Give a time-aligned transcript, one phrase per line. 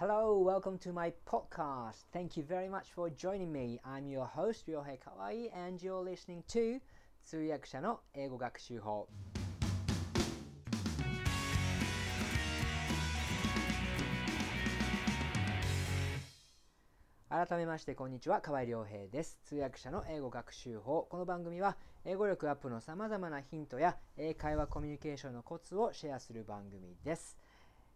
[0.00, 2.04] Hello, welcome to my podcast.
[2.10, 3.78] Thank you very much for joining me.
[3.84, 6.80] I'm your host, Ryohei Kawai, and you're listening to
[7.22, 9.08] 通訳者の英語学習法。
[17.28, 27.36] 改めましてこんにちは河合良平です通訳者の英語学習法この番組は英語力アップのさまざまなヒントや英会話コミュニケーションのコツをシェアする番組です、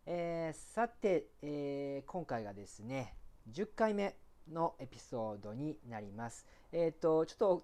[0.06, 3.14] えー、さて、えー、今回がですね
[3.50, 4.16] 10回目
[4.52, 6.46] のエピソードになります。
[6.72, 7.62] え、ー、とちょっと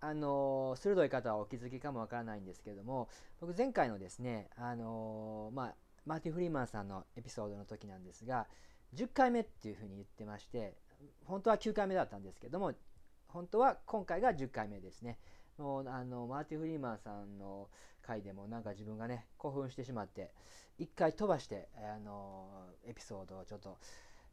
[0.00, 3.08] あの鋭い方はお気づきかもわからないんですけども
[3.40, 5.74] 僕前回のですねあのまあ
[6.04, 8.46] マーティ・フリーマンさんのエピソードの時なんですが
[8.94, 10.74] 10回目っていうふうに言ってまして
[11.24, 12.72] 本当は9回目だったんですけども
[13.26, 15.18] 本当は今回が10回目ですね。
[15.58, 17.68] もうあのマーティ・フリーマンさんの
[18.06, 20.32] 回でもなんか自分がね興奮してしまって
[20.78, 22.48] 1回飛ばしてあの
[22.86, 23.78] エピソードをちょっと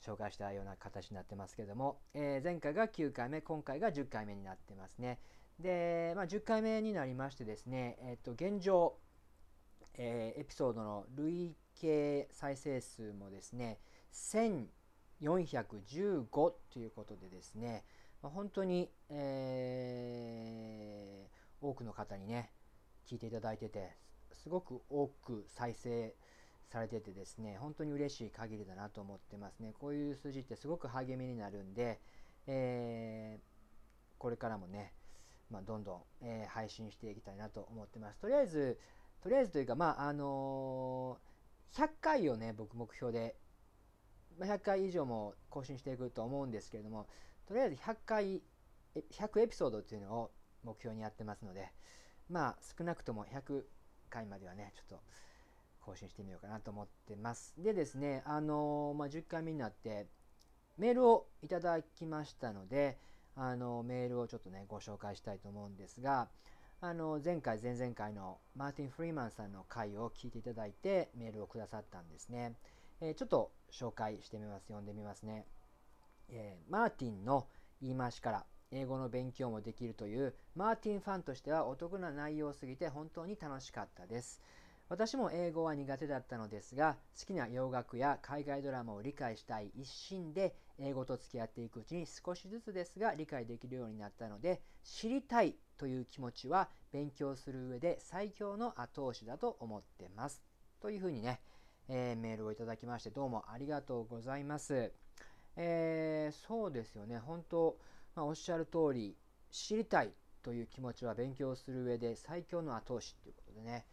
[0.05, 5.20] 紹介したような形になってますけども、えー、前回が9回目今回が10回目になってますね。
[5.60, 8.98] で、まあ、10回目になりましてですね、えっ、と現状、
[9.94, 13.79] えー、エピソードの累計再生数もですね
[15.21, 17.85] 1415ということでですね、
[18.21, 22.51] まあ、本当に、えー、多くの方にね、
[23.07, 23.96] 聞いていただいてて、
[24.32, 26.15] すごく多く再生
[26.70, 29.73] されててですね、本当に嬉しい限りだなと思ってますね。
[29.79, 31.99] こういう数字ってすごく励みになるんで、
[32.48, 33.41] えー、
[34.18, 34.93] これからもね、
[35.49, 38.20] まあ、どんどん、えー、配信していきたいなと思ってます。
[38.20, 38.79] とりあえず、
[39.21, 43.35] とりあえずというか、まあ、あのー、100回をね、僕目標で
[44.40, 47.07] ま100回以上も更新していくと思うんですけれども、
[47.48, 48.41] とりあえず100回、
[48.95, 50.32] 100エピソードっていうのを
[50.63, 51.71] 目標にやってますので、
[52.29, 53.63] まあ少なくとも100
[54.10, 55.04] 回まではね、ちょっと
[55.82, 57.54] 更新してみようかなと思ってます。
[57.57, 60.07] でですね、あのまあ、10回目になって
[60.77, 62.98] メールをいただきましたので、
[63.35, 66.29] あのメールをちょっとね、ご紹介したいと思うんですが、
[66.81, 72.55] あの前回、前々回のマーティン・フリーマンさんの回を聞いていただいてメールをくださったんですね。
[73.01, 74.66] えー、ちょっと紹介してみます。
[74.67, 75.45] 読んでみますね。
[76.29, 77.47] えー、マーティンの
[77.81, 84.41] 言い回しから英語の勉強もできるというマーティンファンとしてはお得な内容すぎて本当に楽しかったです。
[84.89, 100.44] 私も英語は苦手だったのですが好きな洋楽や海外ドラマを理解したい一心で英語と付き合っていくうちに少しずつですが理解できるようになったので知りたいという気持ちは勉強する上で最強の後押しだと思ってます
[100.81, 101.40] というふうにね
[101.90, 104.91] えー、メールをいただきましてどうもありがとうございます。
[105.55, 107.78] えー、そうですよね本当、
[108.16, 109.16] まあ、おっしゃる通り
[109.51, 110.12] 知りたい
[110.44, 113.85] という気持ちは勉強する上で最強の後押しということでね、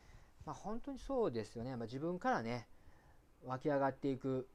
[0.44, 2.66] まあ、本当にそうですよね、まあ、自分からね
[3.44, 4.48] 湧き上がっていく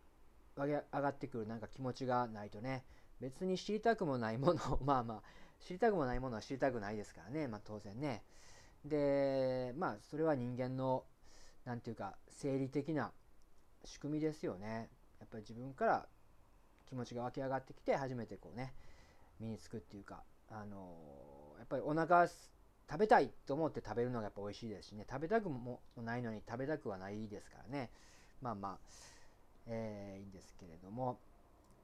[0.55, 2.83] 湧き上がってくるなんか気持ちがないとね
[3.19, 5.23] 別に知りたくもないもの まあまあ
[5.59, 8.23] 知りたくもないものは知りたくないですからね、まあ、当然ね。
[8.83, 11.05] でまあそれは人間の
[11.63, 13.11] 何て言うか生理的な
[13.83, 14.89] 仕組みですよね。
[15.19, 16.07] やっぱり自分から
[16.85, 18.75] 気持ちが湧き上がってきて初めてこうね
[19.39, 25.05] 身につくっていうかあのやっぱりお腹食べたいと思って食べるのがやっぱ美味しいですしね。
[25.09, 27.89] 食べたくもないのに食べたくはないですからね。
[28.41, 28.77] まあまあ、
[29.67, 31.19] えー、いいんですけれども。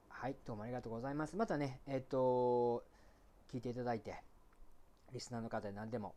[0.08, 1.34] はいどうもありがとうございます。
[1.34, 2.84] またねえっ、ー、と
[3.52, 4.22] 聞いていただいて
[5.12, 6.14] リスナーの方で何でも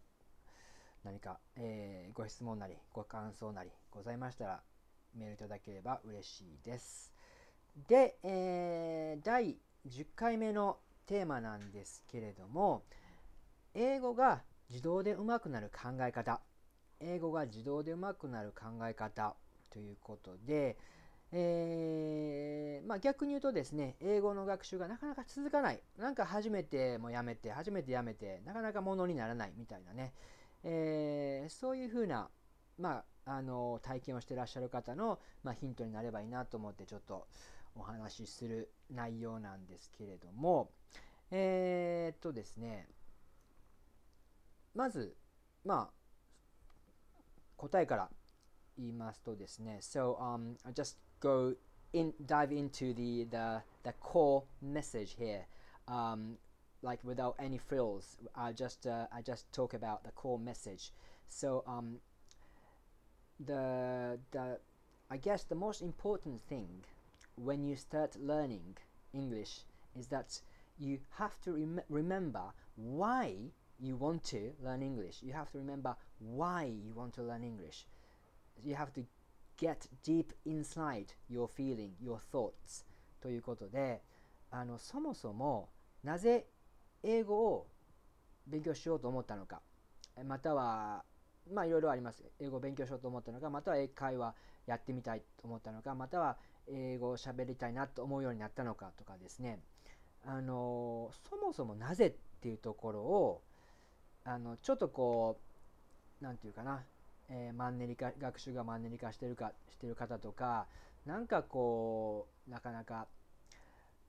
[1.03, 4.61] 何か、えー、ご質問なりご感想なりございましたら
[5.15, 7.11] メールいただければ嬉しいです。
[7.87, 9.57] で、えー、第
[9.87, 12.83] 10回目のテーマなんですけれども、
[13.73, 16.41] 英語が自動で上手くなる考え方。
[16.99, 19.35] 英語が自動で上手くなる考え方
[19.69, 20.77] ということで、
[21.31, 25.81] えー、まあ、逆に言うとですね、英語の学習がなかなか続かない。
[25.97, 30.13] なんか初めてもやめて、初めてやめて、なかなかものにならないみたいなね、
[30.63, 32.29] えー、そういうふうな、
[32.79, 37.27] まあ、あの体験をしてらっしゃる方の、まあ、ヒントになればいいなと思ってちょっと
[37.75, 40.69] お話しする内容なんですけれども
[41.30, 42.88] えー、っとですね
[44.74, 45.14] まず
[45.64, 46.00] まあ
[47.56, 48.08] 答えから
[48.78, 51.54] 言いますとですね So um, I'll just go
[51.92, 55.46] in dive into the the, the core message here
[55.86, 56.38] um,
[56.82, 60.92] like without any frills I just uh, I just talk about the core message
[61.28, 62.00] so um,
[63.44, 64.58] the the
[65.10, 66.84] I guess the most important thing
[67.36, 68.76] when you start learning
[69.12, 69.64] English
[69.98, 70.40] is that
[70.77, 75.23] you have to rem remember why you want to learn English.
[75.23, 77.87] You have to remember why you want to learn English.
[78.63, 79.05] You have to
[79.57, 82.85] get deep inside your feeling, your thoughts
[83.21, 84.01] ということで、
[84.51, 85.69] あのそもそも
[86.03, 86.47] なぜ
[87.03, 87.67] 英語を
[88.47, 89.61] 勉強しようと思ったのか、
[90.23, 91.03] または、
[91.51, 92.23] まあいろいろあります。
[92.39, 94.35] 英語を勉強しようと思ったのか、または英会話
[94.65, 96.37] やってみたいと思ったのか、または
[96.67, 99.59] 英語を喋りたいなと思うようになったのかとかですね、
[100.25, 102.11] あのそもそもなぜっ
[102.41, 103.41] ていうところを、
[104.23, 105.39] あのちょっとこ
[106.21, 106.83] う、なんていうかな、
[107.29, 110.67] えー、マンネリ化、学習がマンネリ化してるか、してる方とか、
[111.05, 113.07] なんかこう、なかなか、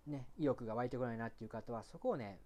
[0.07, 2.41] ね、意欲が湧いてこないなっていう方は、そこをね、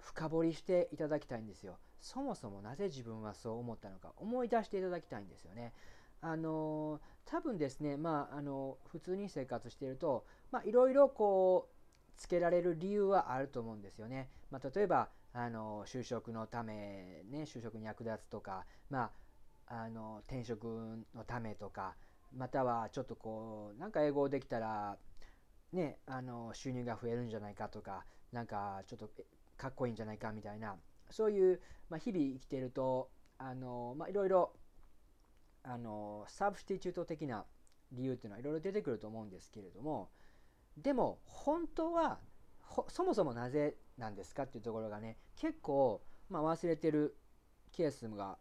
[0.00, 1.78] 深掘りしていただきたいんですよ。
[2.00, 5.72] そもそもなぜ自分はそう思ったのか、思い出していただきたいんですよね。
[6.20, 11.77] あの多分ですね、まあ、あの普通に生活していると、まあ、いろいろこう
[12.18, 14.28] つけられる理由はあると思うんですよね。
[14.50, 19.10] まあ、例えばあの就職のため、ね、就職に役立つとか、ま
[19.66, 20.64] あ、あの転職
[21.14, 21.94] のためとか
[22.36, 24.98] またはちょっとこうなんか英語できたら、
[25.72, 29.10] ね、あの収入が増えるんじゃないかとかなんかちょっと
[29.56, 30.76] かっこいいんじゃないかみたいな
[31.10, 34.52] そういう、まあ、日々生きているとあの、まあ、いろいろ
[35.62, 37.44] あのサブスティチュート的な
[37.92, 40.10] 理由っていうのはいろいろ出てくると思うんですけれども
[40.82, 42.18] でも本当は
[42.88, 44.44] そもそもなぜなんですか？
[44.44, 47.16] っていうところがね結構、まあ、忘れてる
[47.72, 48.38] ケースが、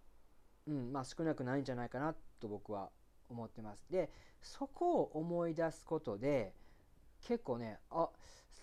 [0.68, 2.90] うんまあ、少なくないんじゃないかなと僕は
[3.30, 3.86] 思ってます。
[3.90, 4.10] で
[4.42, 6.54] そこを思い出すことで
[7.22, 8.10] 結構ねあ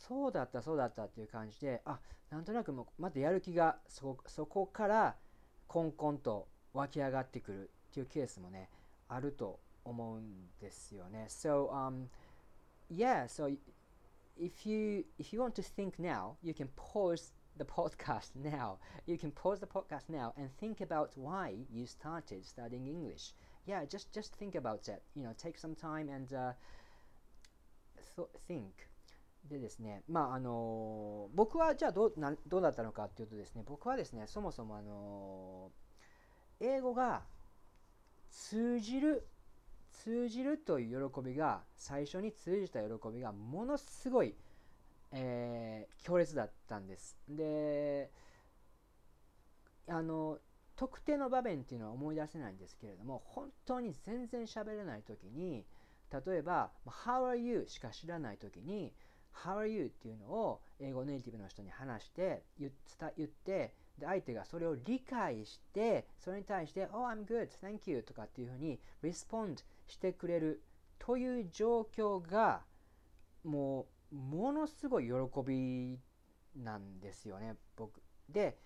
[0.07, 1.99] そうだったそうだったっていう感じであ
[2.31, 4.17] なんとなくもまたやる気がそ
[4.47, 5.17] こから
[5.67, 8.69] コンコンと湧き上がってくるっていうケースもね
[9.09, 11.27] あると思うんですよね。
[11.29, 12.07] So, um,
[12.94, 13.50] yeah, so
[14.38, 18.80] if you if you want to think now, you can pause the podcast now.
[19.06, 23.34] You can pause the podcast now and think about why you started studying English.
[23.66, 25.04] Yeah, just just think about it.
[25.16, 26.54] You know, take some time and uh,
[28.16, 28.90] th- think.
[29.50, 35.72] でですね、まああの僕はじゃあどうなどうだったのかっていうとですね、僕はですね、そもそもあの
[36.60, 37.24] 英語が
[38.30, 39.28] 通じる
[40.03, 44.35] 通じるという喜びが最初に通じた喜びがものすごい、
[45.13, 47.17] えー、強烈だったんです。
[47.29, 48.11] で
[49.87, 50.39] あの
[50.77, 55.65] 特定の場面っていうのは思い出せないんですけれども本当に全然喋れない時に
[56.27, 58.93] 例えば「How are you?」しか知らない時に
[59.33, 70.63] 「How are you?」っていうのを英語ネイティブの人に話して言ってで相手がそれを理解してそれに対して「Oh, I'm good, thank you」とかっていうふうに respond してくれる
[70.99, 72.65] という状況が
[73.45, 75.13] もうものすごい喜
[75.47, 75.99] び
[76.57, 78.03] なんですよね僕。
[78.29, 78.59] で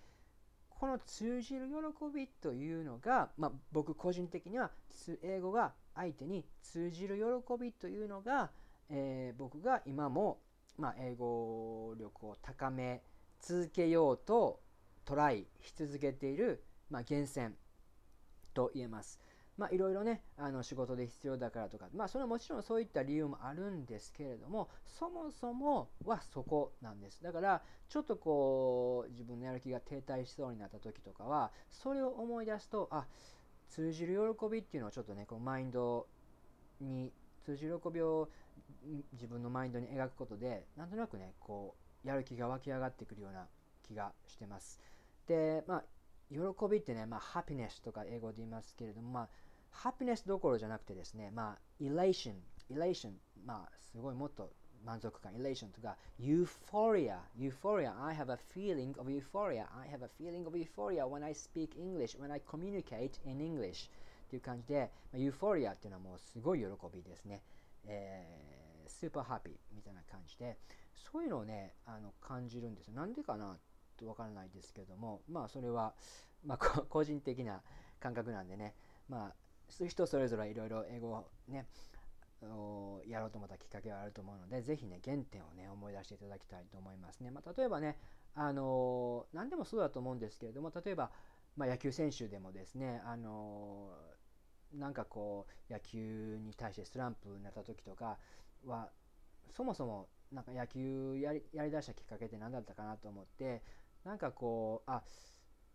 [0.69, 1.73] この通じる喜
[2.15, 4.71] びというのが、まあ、僕個人的には
[5.21, 8.49] 英語が相手に通じる喜びというのが、
[8.89, 10.39] えー、僕が今も、
[10.77, 13.03] まあ、英語力を高め
[13.41, 14.61] 続けようと
[15.09, 17.55] トライし続けている、まあ、源泉
[18.53, 19.19] と言えます。
[19.57, 27.23] まあいろいろね、あの仕事で必要だからとか、まあそれはもちろんそういった理由もあるんですけれども、そもそもはそこなんです。
[27.23, 33.07] だから、ちょっとこう、自分のやる気が停滞しそうになった時とかは、それを思い出すと、あ、
[33.67, 36.07] 通じる喜びっていうのをちょっとね、こうマインド
[36.79, 37.11] に、
[37.43, 38.29] 通じる喜びを
[39.13, 41.75] 自分のマインドに描くことで、なんとなくね、こ
[42.05, 43.47] う、やる気が湧き上がってくるような
[43.83, 44.79] 気がしてます。
[45.29, 45.83] で、まあ、
[46.31, 49.29] 喜びってね、まあ、 happiness とか英語で言いますけれども、まあ、
[49.69, 53.13] happiness どころじゃなくてですね、まあ、 elation、elation、
[53.45, 54.51] まあ、すごいもっと
[54.83, 62.17] 満足感、エレーションとか、ユーフォリア、ユーフォリア、I have a feeling of euphoria, I have a feeling of euphoria when I speak English,
[62.17, 63.89] when I communicate in English
[64.25, 67.43] っていう感じで、まあ、 euphoria っていうのはもうすごい喜びですね。
[67.85, 70.57] えー、 super happy みたいな感じで、
[70.95, 72.93] そういうのをね、あの感じるんですよ。
[72.93, 73.57] なんでかな
[73.99, 75.93] とわからないですけども、まあそれは、
[76.45, 76.57] まあ、
[76.89, 77.61] 個人的な
[77.99, 78.75] 感覚なんでね、
[79.07, 79.35] まあ
[79.87, 81.67] 人それぞれいろいろ英語をね
[83.07, 87.31] やろうと思ったきっかけはあると思うので、ぜひね、原点をね、思い出していただきたいと思いますね。
[87.31, 87.97] まあ、例えばね、
[88.33, 91.11] あの、何でもそうだと思うんですけれども、例えば、
[91.57, 93.91] まあ、野球選手でもですね、あの、
[94.73, 98.17] なんかこう、野球に対してスランプになった時とか
[98.65, 98.89] は、
[99.51, 103.61] そもそもなんか野球やりやりだしたきっかけって何だったかなと思って、
[104.03, 105.03] なんかこう、あ、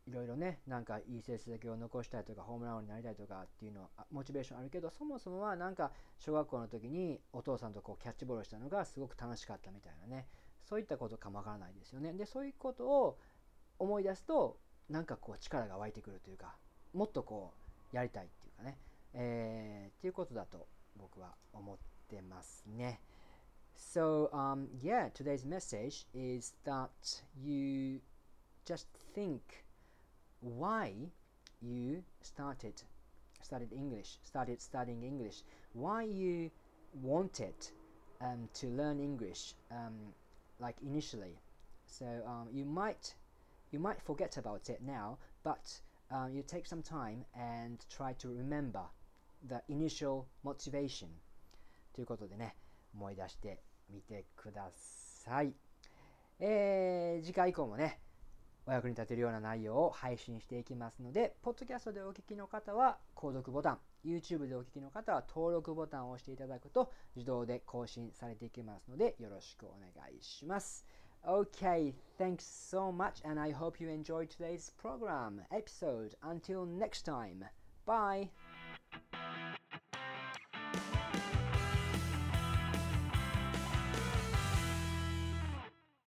[0.07, 10.27] いろいろね、なんかいい成績を残したいとか、ホームラン王になりたいとかっていうのは、モチベーションあるけど、そもそもはなんか小学校の時にお父さんとこうキャッチボールしたのがすごく楽しかったみたいなね、
[10.63, 12.13] そういったことかもわからないですよね。
[12.13, 13.19] で、そういうことを
[13.79, 14.59] 思い出すと、
[14.91, 16.55] なんかこう力が湧いてくるというか、
[16.93, 17.55] もっとこ
[17.93, 18.79] うやりたいっていうかね、
[19.15, 21.79] えー、っていうことだと僕は思っ
[22.09, 23.01] てますね。
[23.77, 26.91] So, um, yeah, today's message is that
[27.43, 28.01] you
[28.66, 29.42] just think
[30.42, 30.94] why
[31.62, 32.74] you started
[33.42, 36.52] studied English, started studying English, why you
[37.02, 37.56] wanted
[38.22, 40.14] um, to learn English um,
[40.60, 41.40] like initially.
[41.88, 43.16] So um, you might
[43.72, 45.80] you might forget about it now, but
[46.12, 48.84] um, you take some time and try to remember
[49.48, 51.08] the initial motivation
[51.94, 52.56] ということでね
[52.94, 55.54] 思い出してみてください。
[56.40, 58.00] えー、次回以降もね
[58.67, 70.87] お役に立てるような内容を配信していきますので、ポッドキャストでお聞きの方は購読ボタン、YouTube でお聞きの方は登録ボタンを押していただくと自動で更新されていきますのでよろしくお願いします。
[71.27, 76.15] Okay, thanks so much and I hope you enjoyed today's program episode.
[76.23, 77.45] Until next time,
[77.87, 78.29] bye!